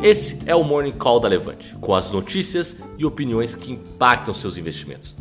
[0.00, 4.56] Esse é o Morning Call da Levante, com as notícias e opiniões que impactam seus
[4.56, 5.16] investimentos.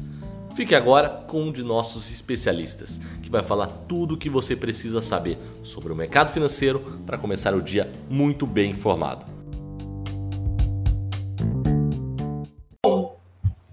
[0.55, 5.01] Fique agora com um de nossos especialistas, que vai falar tudo o que você precisa
[5.01, 9.25] saber sobre o mercado financeiro para começar o dia muito bem informado.
[12.85, 13.17] Bom,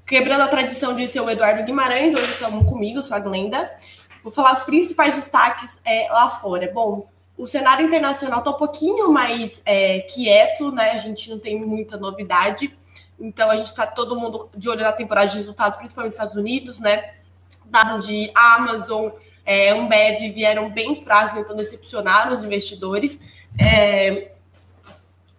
[0.07, 3.71] quebrando a tradição de ser o Eduardo Guimarães, hoje estamos comigo, sou a Glenda.
[4.23, 6.71] Vou falar os principais destaques é, lá fora.
[6.73, 7.07] Bom,
[7.37, 10.93] o cenário internacional está um pouquinho mais é, quieto, né?
[10.93, 12.76] A gente não tem muita novidade.
[13.18, 16.36] Então a gente está todo mundo de olho na temporada de resultados, principalmente nos Estados
[16.36, 17.14] Unidos, né?
[17.67, 19.11] Dados de Amazon,
[19.45, 23.21] é, Ambev vieram bem fracos, então decepcionaram os investidores.
[23.61, 24.32] É,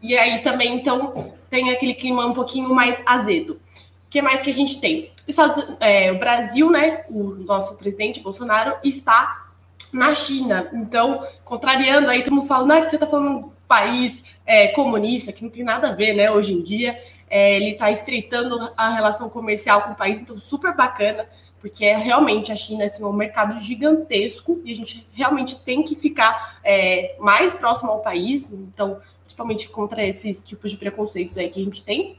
[0.02, 3.60] e aí também, então, tem aquele clima um pouquinho mais azedo.
[4.06, 5.12] O que mais que a gente tem?
[5.28, 7.06] Estados, é, o Brasil, né?
[7.10, 9.45] O nosso presidente Bolsonaro está
[9.92, 10.70] na China.
[10.74, 15.32] Então, contrariando aí, todo mundo falando ah, que você está falando um país é, comunista,
[15.32, 16.98] que não tem nada a ver, né, hoje em dia.
[17.30, 21.28] É, ele está estreitando a relação comercial com o país, então super bacana,
[21.60, 25.82] porque é realmente a China assim, é um mercado gigantesco e a gente realmente tem
[25.82, 31.50] que ficar é, mais próximo ao país, então, principalmente contra esses tipos de preconceitos aí
[31.50, 32.16] que a gente tem.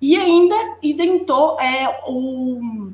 [0.00, 2.92] E ainda isentou é, o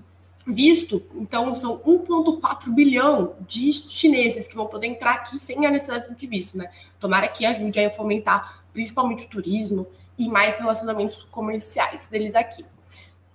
[0.52, 1.02] visto.
[1.14, 6.26] Então, são 1,4 bilhão de chineses que vão poder entrar aqui sem a necessidade de
[6.26, 6.70] visto, né?
[6.98, 9.86] Tomara que ajude a fomentar principalmente o turismo
[10.18, 12.64] e mais relacionamentos comerciais deles aqui.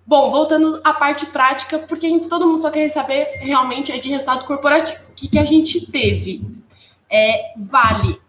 [0.06, 4.10] Bom, voltando à parte prática, porque gente, todo mundo só quer saber realmente é de
[4.10, 5.12] resultado corporativo.
[5.12, 6.46] O que, que a gente teve?
[7.10, 8.20] É, vale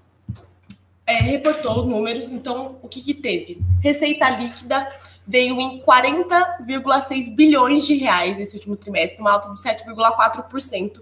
[1.07, 3.61] é, reportou os números, então o que, que teve?
[3.81, 4.93] Receita líquida
[5.27, 11.01] veio em 40,6 bilhões de reais esse último trimestre, uma alta de 7,4%.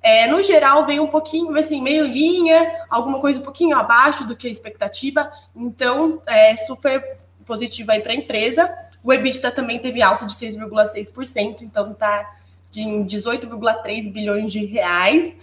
[0.00, 4.36] É, no geral, veio um pouquinho, assim, meio linha, alguma coisa um pouquinho abaixo do
[4.36, 5.32] que a expectativa.
[5.56, 7.02] Então, é super
[7.46, 8.70] positivo aí para a empresa.
[9.02, 12.36] O EBITDA também teve alta de 6,6%, então está
[12.70, 15.36] de 18,3 bilhões de reais.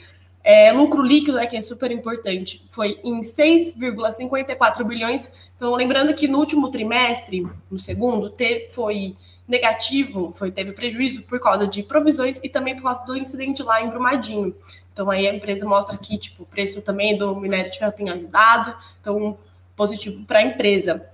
[0.44, 5.30] É, lucro líquido, né, que é super importante, foi em 6,54 bilhões.
[5.56, 9.14] Então, lembrando que no último trimestre, no segundo, teve, foi
[9.48, 13.82] negativo, foi, teve prejuízo por causa de provisões e também por causa do incidente lá
[13.84, 14.54] em Brumadinho.
[14.94, 18.10] Então, aí a empresa mostra que tipo, o preço também do minério de ferro tem
[18.10, 19.38] ajudado, então
[19.76, 21.08] positivo para a empresa.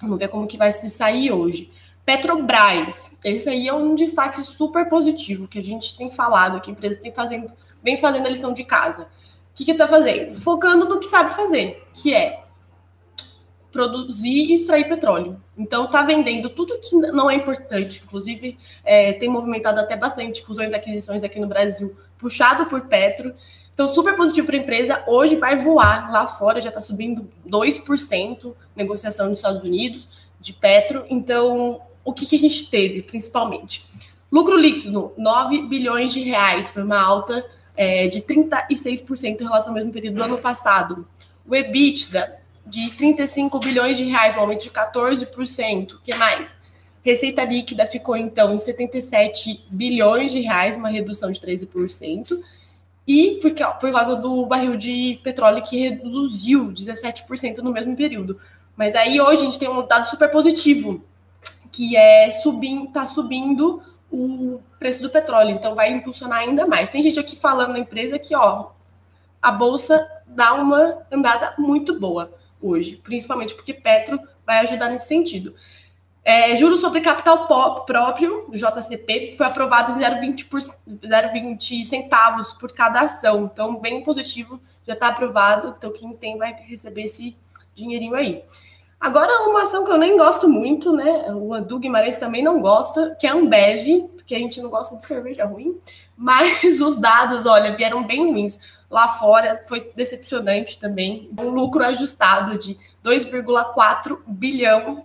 [0.00, 1.72] Vamos ver como que vai se sair hoje.
[2.04, 6.72] Petrobras, esse aí é um destaque super positivo que a gente tem falado, que a
[6.72, 7.50] empresa tem fazendo
[7.82, 9.02] vem fazendo a lição de casa.
[9.02, 10.34] O que está fazendo?
[10.36, 12.42] Focando no que sabe fazer, que é
[13.72, 15.40] produzir e extrair petróleo.
[15.56, 18.02] Então, está vendendo tudo que não é importante.
[18.04, 23.34] Inclusive, é, tem movimentado até bastante fusões e aquisições aqui no Brasil, puxado por Petro.
[23.72, 25.02] Então, super positivo para a empresa.
[25.06, 31.06] Hoje vai voar lá fora, já está subindo 2%, negociação nos Estados Unidos, de Petro.
[31.08, 33.86] Então, o que, que a gente teve, principalmente?
[34.30, 37.44] Lucro líquido, 9 bilhões de reais, foi uma alta
[37.76, 41.06] é, de 36% em relação ao mesmo período do ano passado.
[41.46, 42.34] O EBITDA
[42.66, 45.92] de 35 bilhões de reais, um aumento de 14%.
[45.92, 46.50] O que mais?
[47.04, 52.38] Receita líquida ficou então em 77 bilhões de reais, uma redução de 13%.
[53.06, 58.38] E por, por causa do barril de petróleo que reduziu 17% no mesmo período.
[58.76, 61.02] Mas aí hoje a gente tem um dado super positivo,
[61.72, 66.90] que é subindo, tá subindo o preço do petróleo, então vai impulsionar ainda mais.
[66.90, 68.70] Tem gente aqui falando na empresa que, ó,
[69.40, 75.54] a bolsa dá uma andada muito boa hoje, principalmente porque Petro vai ajudar nesse sentido.
[76.24, 77.48] É, juros sobre capital
[77.84, 83.50] próprio, JCP, foi aprovado em 0,20 centavos por cada ação.
[83.52, 85.74] Então, bem positivo, já está aprovado.
[85.76, 87.36] Então, quem tem vai receber esse
[87.74, 88.44] dinheirinho aí.
[89.02, 91.26] Agora, uma ação que eu nem gosto muito, né?
[91.34, 94.96] O Adu Guimarães também não gosta, que é a Ambev, porque a gente não gosta
[94.96, 95.76] de cerveja ruim,
[96.16, 98.60] mas os dados, olha, vieram bem ruins.
[98.88, 101.28] Lá fora foi decepcionante também.
[101.36, 105.04] Um lucro ajustado de 2,4 bilhão,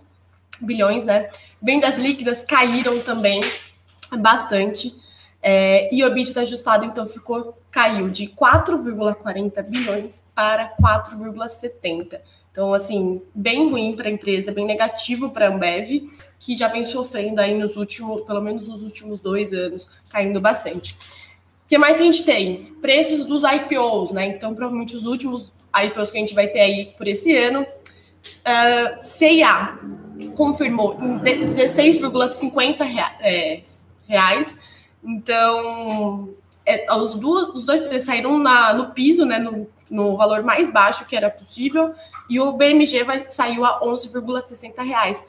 [0.60, 1.26] bilhões, né?
[1.60, 3.42] Vendas líquidas caíram também
[4.20, 4.94] bastante.
[5.42, 12.20] É, e o EBITDA ajustado, então, ficou, caiu de 4,40 bilhões para 4,70
[12.58, 16.08] então, assim, bem ruim para a empresa, bem negativo para a Ambev,
[16.40, 20.94] que já vem sofrendo aí nos últimos, pelo menos nos últimos dois anos, caindo bastante.
[20.94, 22.74] O que mais a gente tem?
[22.80, 24.26] Preços dos IPOs, né?
[24.26, 25.52] Então, provavelmente os últimos
[25.84, 27.62] IPOs que a gente vai ter aí por esse ano.
[27.62, 29.78] Uh, CIA
[30.34, 32.76] confirmou em 16,50
[33.20, 33.62] é,
[34.08, 34.58] reais.
[35.04, 36.30] Então,
[36.74, 39.38] é, os, duas, os dois preços saíram na, no piso, né?
[39.38, 41.94] No no valor mais baixo que era possível,
[42.28, 45.24] e o BMG vai, saiu a 11,60 reais.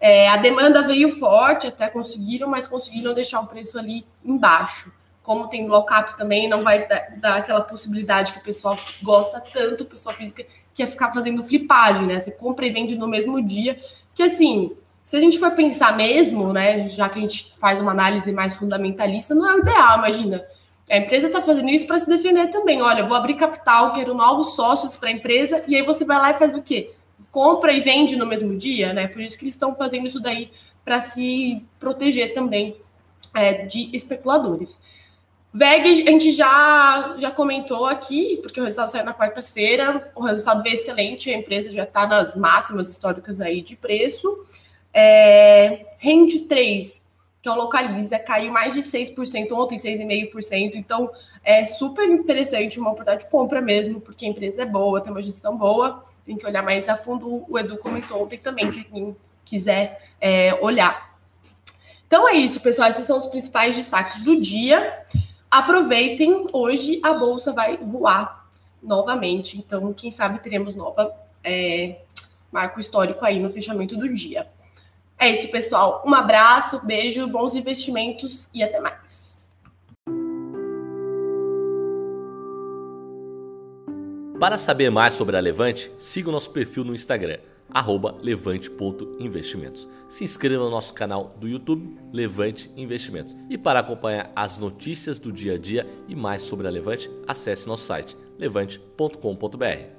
[0.00, 4.92] É, a demanda veio forte, até conseguiram, mas conseguiram deixar o preço ali embaixo.
[5.22, 9.82] Como tem lockup também, não vai dar, dar aquela possibilidade que o pessoal gosta tanto,
[9.82, 12.20] o pessoal física, que é ficar fazendo flipagem, né?
[12.20, 13.78] Você compra e vende no mesmo dia.
[14.14, 17.90] Que assim, se a gente for pensar mesmo, né, já que a gente faz uma
[17.90, 20.44] análise mais fundamentalista, não é o ideal, imagina.
[20.90, 22.80] A empresa está fazendo isso para se defender também.
[22.80, 26.30] Olha, vou abrir capital, quero novos sócios para a empresa, e aí você vai lá
[26.30, 26.92] e faz o quê?
[27.30, 29.06] compra e vende no mesmo dia, né?
[29.06, 30.50] Por isso que eles estão fazendo isso daí
[30.84, 32.76] para se proteger também
[33.34, 34.78] é, de especuladores.
[35.52, 40.62] VEG, a gente já, já comentou aqui, porque o resultado saiu na quarta-feira, o resultado
[40.62, 44.44] veio excelente, a empresa já está nas máximas históricas aí de preço.
[44.92, 47.07] É, Rende 3,
[47.48, 51.10] que é o Localiza, caiu mais de 6%, ontem 6,5%, então
[51.42, 55.22] é super interessante, uma oportunidade de compra mesmo, porque a empresa é boa, tem uma
[55.22, 57.46] gestão boa, tem que olhar mais a fundo.
[57.48, 61.16] O Edu comentou ontem também, que quem quiser é, olhar.
[62.06, 62.88] Então é isso, pessoal.
[62.88, 65.02] Esses são os principais destaques do dia.
[65.50, 68.46] Aproveitem, hoje a bolsa vai voar
[68.82, 69.56] novamente.
[69.56, 71.96] Então, quem sabe teremos nova é,
[72.52, 74.46] marco histórico aí no fechamento do dia.
[75.18, 76.02] É isso, pessoal.
[76.06, 79.28] Um abraço, beijo, bons investimentos e até mais.
[84.38, 87.38] Para saber mais sobre a Levante, siga o nosso perfil no Instagram,
[88.22, 89.88] levante.investimentos.
[90.08, 93.36] Se inscreva no nosso canal do YouTube, Levante Investimentos.
[93.50, 97.66] E para acompanhar as notícias do dia a dia e mais sobre a Levante, acesse
[97.66, 99.97] nosso site levante.com.br.